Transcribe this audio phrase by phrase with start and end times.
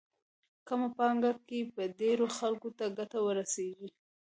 [0.67, 3.89] کمه پانګه کې به ډېرو خلکو ته ګټه ورسېږي.